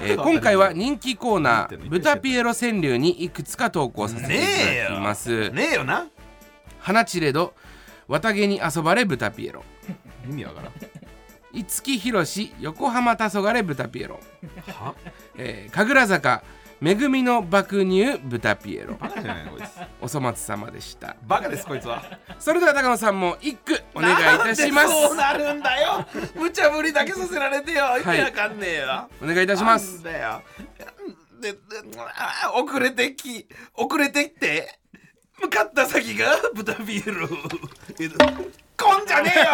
[0.00, 4.38] えー 今回は人気コーナー「ブタピエロ川柳」にいくつか投稿させてい
[4.84, 5.84] ただきます、ねえよ。
[5.84, 6.08] な。
[6.78, 7.54] 花ちれど
[8.08, 9.64] 綿毛に遊ばれブタピエロ。
[10.28, 10.72] 意味わからん。
[11.54, 14.20] 五木ひろし横浜黄昏ブタピエロ、
[14.68, 14.94] は？
[15.38, 16.42] えー神楽坂
[16.84, 18.94] 恵みの爆乳ブタピエロ。
[18.94, 19.66] バカじゃないのこいつ。
[20.00, 21.14] お粗末様でした。
[21.26, 22.02] バカですこいつは。
[22.40, 24.88] それでは高野さんも一句お願いいたします。
[24.88, 26.06] なんでそうなるんだよ。
[26.34, 27.98] 無茶ぶりだけさせられてよ。
[27.98, 30.02] 意味わかんねえよ、お願いいたします。
[30.02, 30.42] だよ。
[31.40, 31.58] でで
[31.96, 34.78] あ遅れてき遅れてきて。
[35.40, 37.28] 向かった先が豚ビール
[37.98, 38.08] え
[38.80, 39.46] こんじゃねえよ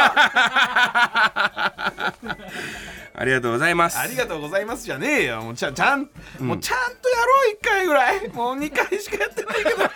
[3.20, 3.98] ありがとうございます。
[3.98, 5.42] ありがとうございますじゃねえよ。
[5.42, 8.28] もうちゃちゃん、もうちゃんとやろう1回ぐらい。
[8.28, 9.90] もう2回しかやってないけど2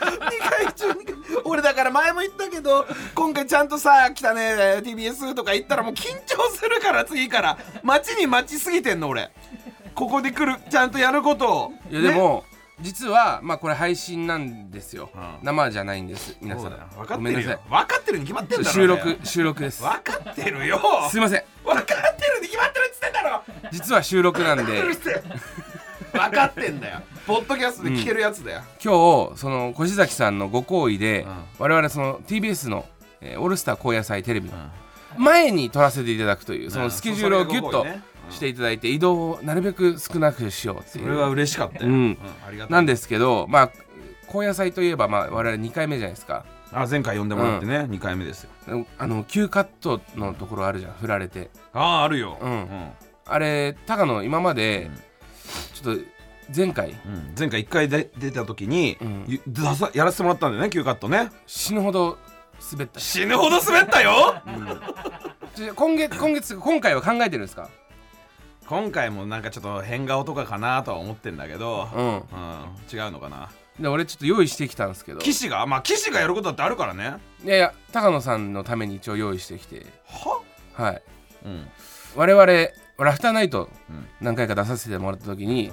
[0.64, 1.06] 回中に。
[1.44, 7.58] 俺だから前も言ったけど今回ちゃんとさ来たね TBS とか行ったらもう緊張するから次から。
[7.84, 9.30] 待ちに待ちすぎてんの俺。
[9.94, 11.72] ここで来るちゃんとやることを。
[11.92, 12.44] いやでも、
[12.80, 15.38] 実はまあこれ配信なんですよ、うん。
[15.42, 16.70] 生じゃないんです皆さん。
[16.70, 17.54] 分かごめんなさい。
[17.54, 19.82] ってるよ分かってるに決まってんだろ収録収録です。
[19.82, 20.80] 分かってるよ。
[21.10, 21.44] すいません。
[21.64, 23.42] 分かってるに決まってるっつってんだろ。
[23.70, 24.80] 実は収録なんで。
[24.80, 25.22] うるせえ
[26.12, 27.00] 分かってんだよ。
[27.26, 31.44] ポッドキャストで聞けるやつだよ、 今日その越崎さんのご好意で、うん。
[31.58, 32.86] 我々その TBS の、
[33.20, 34.56] えーオールスター高野菜テレビの
[35.18, 37.86] 前に撮らせていただくというそのスケジュールをギュッと
[38.30, 41.04] していただいて移動をなるべく少なくしようっていう。
[41.04, 42.18] それは嬉しかったよ、うん。
[42.46, 42.72] ありがたい。
[42.72, 43.72] なんですけどまあ
[44.28, 46.44] 高野菜といえばまあ我々2回目じゃないですか。
[46.72, 48.86] あ前回呼んでもらってね、二2回目ですよ。
[48.98, 51.50] あの急カットのところあるじゃん振られて。
[51.74, 52.38] あああるよ。
[52.40, 52.90] うん。
[53.26, 54.90] あれ高野今まで、
[55.74, 56.02] ちょっと
[56.56, 57.34] 前回うん。
[57.38, 59.40] 前回1回で出た時に、うん。
[59.92, 61.28] やらせてもらったんだよね Q カットね。
[61.46, 62.16] 死ぬほど
[62.72, 63.00] 滑った。
[63.00, 64.42] 死ぬほど滑ったよ。
[65.54, 67.68] ちょ今月今月今回は考えてるんですか？
[68.66, 72.06] 今回もなんかちょっと変顔とかかなとは思ってんだけど、うん。
[72.06, 72.20] うん、
[72.92, 73.50] 違うのかな？
[73.78, 75.18] で俺ちょっと用意してきたんですけど。
[75.18, 77.16] い騎士がまあ騎士がやることだってあるからね。
[77.44, 79.86] やいや高野さんのために一応用意してきて。
[80.06, 80.40] は？
[80.74, 81.02] はい。
[81.44, 81.68] うん。
[82.14, 82.46] 我々
[82.98, 84.06] ラフターナイトうん。
[84.20, 85.72] 何回か出させてもらった時に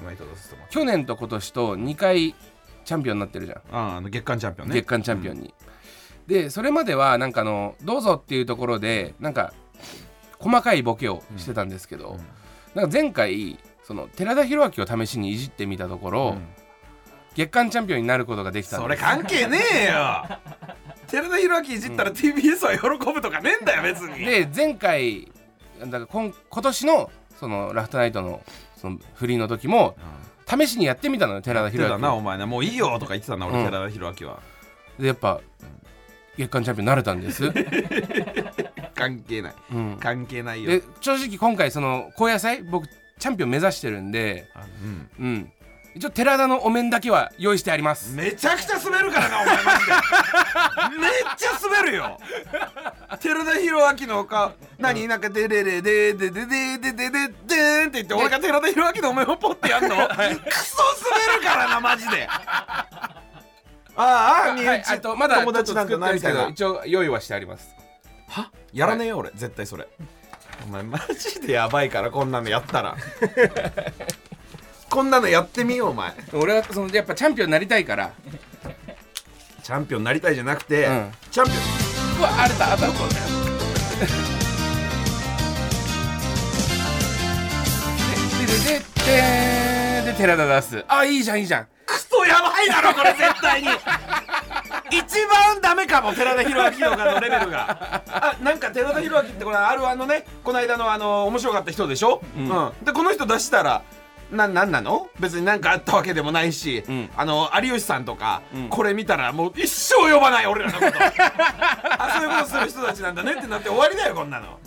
[0.69, 2.35] 去年と今年と2回
[2.85, 3.57] チャンピオンになってるじゃん。
[3.71, 4.75] ああの月間チャンピオンね。
[4.75, 5.53] 月間チャンピオンに、
[6.29, 9.51] でそれまではなんかあのどうぞっていうところでなんか
[10.37, 12.17] 細かいボケをしてたんですけど、うん。
[12.79, 16.47] なんか前回その寺田裕明を試しにいじってみたところ、うん。
[17.33, 20.23] 月間チャンピオンになることができたんそれ関係ねえよ。
[21.09, 24.23] 寺田裕明いじったら TBS は喜ぶとかねえんだよ別に。
[24.23, 25.31] で前回
[25.79, 28.41] だから今今年のそのラフターナイトの
[28.77, 29.97] その振りの時も
[30.47, 32.45] 試しにやってみたのよ寺田言ってた裕明なお前な。
[32.45, 33.65] もういいよとか言ってたな俺、うん。
[33.65, 34.39] 寺田裕明は。
[34.99, 35.41] でやっぱ
[36.39, 37.51] 月間チャンピオンになれたんです、
[38.95, 39.53] 関係ない。
[39.73, 40.71] うん、関係ないよ。
[40.71, 45.09] で正直今回その高野菜僕チャンピオン目指してるんであうん。
[45.19, 45.51] うん。
[45.95, 48.15] 一応寺田のお面だけは用意してあります。
[48.15, 49.91] めちゃくちゃ滑るからなお前マジで。
[51.01, 52.17] めっちゃ滑るよ。
[53.19, 54.53] 寺田裕明の顔。
[54.77, 62.29] 何なんかデレレデデデデデデデデーンって言って俺が寺田裕明のお面をポッてやんのクソ滑るからなマジで
[64.01, 66.47] ああ身はい、内あとまだ友達なんだなみたいな。
[66.47, 67.75] 一応用意はしてあります。
[68.29, 68.49] は？
[68.71, 69.31] やらねえよ俺。
[69.35, 69.89] 絶対それ。
[70.65, 72.95] お前マジでやばいからこんなのやったら。
[74.89, 76.13] こんなのやってみようお前。
[76.31, 78.13] 俺はそのやっぱチャンピオンになりたいから。
[79.63, 81.11] チャンピオンになりたいじゃなくて、うん。
[81.29, 82.19] チャンピオン。
[82.19, 82.93] うわあれだあったで
[88.45, 88.79] でで
[90.05, 90.85] でで寺田出す。
[90.87, 91.67] あいいじゃんいいじゃん
[92.59, 93.67] クソやばいだろこれ絶対に。
[94.91, 98.01] 一番ダメかも寺田裕明とかのレベルが。
[98.09, 102.71] あなんか寺田裕明ってこれ R1 のねこの間のあの面白かった人でしょ、うん。
[102.83, 103.81] でこの人出したら
[104.31, 105.07] ななんなの？
[105.19, 107.09] 別に何かあったわけでもないし、ん。
[107.17, 108.69] あの有吉さんとか、ん。
[108.69, 110.93] これ見たらもう一生呼ばない俺らのこと。
[111.97, 114.59] あそういうことする人たちなんだねってなって終わりだよこんなの。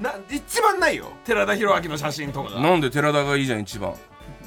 [0.00, 2.60] な一番ないよ寺田裕明の写真とかが。
[2.60, 3.92] なんで寺田がいいじゃん一番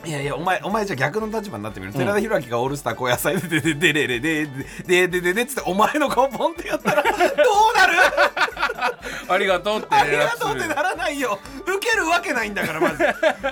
[0.06, 4.48] いやいやお前お前じゃ逆の立場になってみる、寺田裕明がオールスター高野菜でででででで
[4.86, 7.94] ででででっつってお前の顔ポンってやったらどうなる
[9.30, 13.04] ありがとうってありがとうってならないよ受けるわけないんだからまず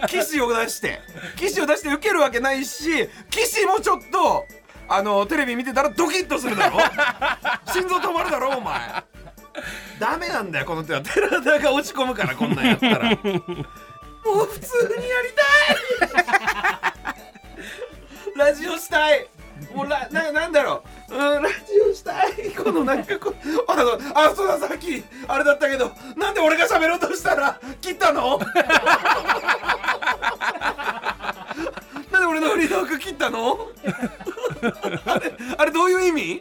[0.07, 0.99] 騎士を出して
[1.37, 4.45] 騎士を出して受けるわけないし騎士もちょっと
[4.89, 6.79] あのテレビ見てたらドキッとするだろ
[7.71, 9.03] 心臓止まるだろお前
[9.99, 13.17] ダメなんだよこの手は寺田が落ち込むからこんなんやったら
[14.25, 15.29] もう普通にやり
[15.99, 16.09] たい。
[18.37, 19.27] ラジオしたい。
[19.75, 21.15] もうらななんだろう。
[21.15, 21.55] うんラジ
[21.89, 22.51] オしたい。
[22.51, 23.33] このなんかこ
[23.67, 28.39] あのあそうださっきあれだったけどなんで俺が喋ろうとしたら切ったの？
[32.11, 33.67] なんで俺のフリートーク切ったの？
[35.05, 36.31] あれあれどういう意味？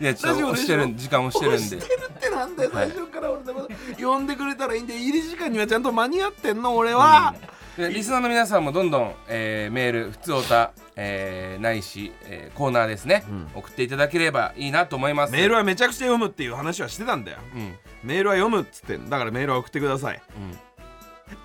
[0.00, 1.76] いやちょっと押してるん時間押してるんで。
[1.76, 7.34] 押してるってなんだよ最初から俺の呼んでくれたらいいんで入り時間にはちゃんと間に合ってんの俺は、
[7.76, 15.32] でリスナーの皆さんもどんどん、えーメール普通おた、えーないし、えーコーナーですね、送っていただければいいなと思います。
[15.32, 17.38] メールはめちゃくちゃ読むっていう話はしてたんだよ。
[17.54, 17.74] うん。
[18.04, 20.22] メールは読むっつってんだからメールは送ってください。
[20.36, 20.58] うん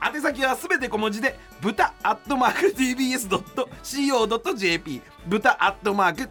[0.02, 2.74] 宛先はすべて小文字で豚アットマーク
[3.84, 6.24] TBS.CO.JP 豚アットマーク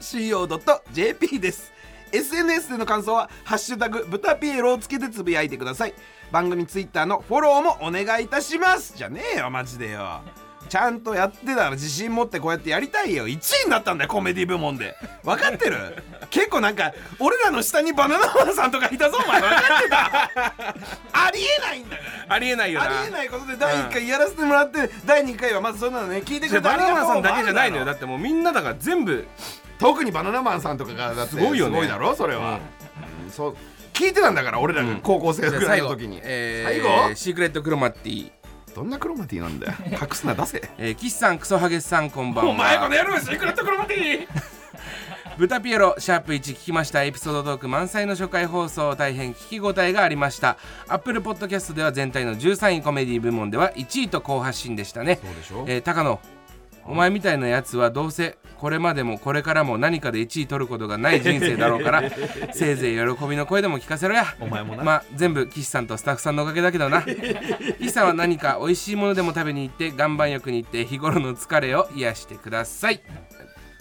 [0.00, 1.72] TBS.CO.JP です。
[2.10, 5.94] SNS での感想は「ハッシュタグ豚ピエロ」をつけてつぶやいてください。
[6.32, 8.94] 番組ツイッターのフォローもお願いいたします。
[8.96, 10.22] じゃねえよマジでよ。
[10.70, 13.26] ちゃんとやってたら自信持ってこうやってやりたいよ。
[13.26, 14.96] 1位になったんだよコメディ部門で。
[15.22, 16.02] 分かってる？
[16.30, 19.40] 結構なんか俺らの下にバナナマンさんとかいたぞお前。
[19.40, 20.30] 分かってた？
[21.12, 22.86] ありえないんだからありえないよな。
[22.86, 27.84] ありえないことで第1回やらせてもらって、第2回はまずそんなのね聞いてくれてバナナマンさんだけじゃないのよ。
[27.84, 29.26] だだってもうみんなだから全部
[29.78, 31.74] 特にバナナマンさんとかがだってすごいよね。
[31.74, 32.60] すごいだろそれは、
[33.24, 33.30] うん。
[33.30, 33.56] そう
[33.92, 37.14] 聞いてたんだから俺らが高校生ぐらいの時に、え最ー後？
[37.14, 38.30] シークレットクロマティ。
[38.74, 39.72] どんなクロマティなんだよ。
[39.90, 40.62] 隠すな出せ。
[40.78, 42.50] えー、岸さんクソハゲさんこんばんは。
[42.52, 44.28] お前この野郎シークレットクロマティ
[45.38, 47.04] 豚ピエロシャープ1聞きました。
[47.04, 50.58] エピソードトーク満載の初回放送大変聞き応えがありました。
[50.88, 55.20] アップルポッドキャストでは全体の13位コメディ部門では1位と好発進でしたね。
[55.22, 56.18] そうでしょえー高野
[56.86, 62.02] お前みたいなやつはどうせこれまでもこれからも何かで1位取ることがない人生だろうから
[62.52, 64.24] せいぜい喜びの声でも聞かせろや。
[64.40, 64.82] お前もな。
[64.82, 67.04] まあ全部岸さんとスタッフさんのおかげだけどな。
[67.78, 73.00] 岸さんは何か美味しいものでも食べに行って岩盤浴に行って日頃の疲れを癒してください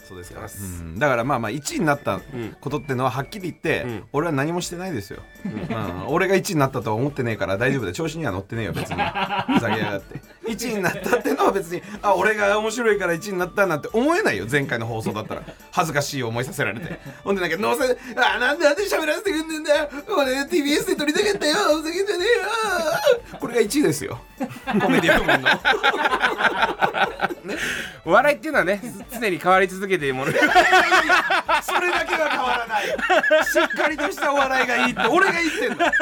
[0.08, 2.22] そうですか、うん、だからまあまあ1位になった
[2.62, 4.04] ことってのははっきり言って、ん。
[4.14, 6.08] 俺は何もしてないですよ、うん。
[6.08, 7.94] 俺が1位になったとは思ってねえから大丈夫だよ。
[7.94, 8.96] 調子には乗ってねえよ別に。
[8.96, 15.44] ふざけやがって1位になったってのは別にあ俺が面白いから1位になったなんて思えないよ前回の放送だったら。
[15.72, 17.00] 恥ずかしい思いさせられて。
[17.24, 19.90] ほんでなんかあなんでなんで喋らせてくんねんだよ。
[20.18, 21.56] 俺 TBS で撮りたかったよ。
[21.78, 22.28] ふざけんじゃねえ
[23.36, 23.40] よ。
[23.40, 24.20] これが1位ですよ。
[24.82, 25.50] コメディ部門の。
[28.06, 28.82] お笑いっていうのはね
[29.20, 30.32] 常に変わり続けているもの。
[30.32, 32.86] それだけは変わらない。
[32.88, 35.94] しっかりとしたお笑いがいいって俺が言ってんだ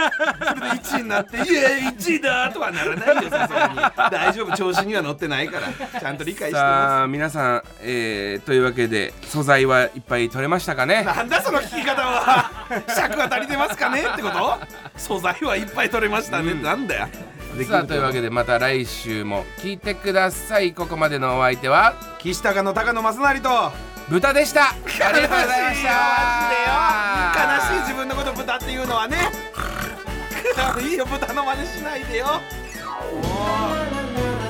[0.49, 3.75] それで1位になって「いや1位だ!」とはならないよさすがに。
[4.11, 5.67] 大丈夫調子には乗ってないから
[5.99, 10.99] ちゃんと理解してまさあ皆さん、えーというわけで素材はいっぱい取れましたかね？
[11.01, 12.51] すなんだその聞き方は。
[12.95, 14.59] 尺は足りてますかねってこと？
[14.97, 16.61] 素材はいっぱい取れましたね、うん。
[16.63, 17.07] なんだよ。
[17.69, 20.73] さあというわけでまた来週も聞いてください。
[20.73, 21.93] ここまでのお相手は？
[22.19, 23.71] 岸高の高野正成と。
[24.09, 24.69] 豚でした。
[24.69, 25.89] ありがとうございました。
[27.41, 29.17] 悲しいよ悲しい自分のこと豚っていうのはね。
[30.81, 32.41] いいよ豚の真似しないでよ
[33.03, 33.19] も
[34.41, 34.44] う